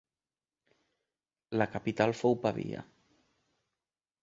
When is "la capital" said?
1.61-2.15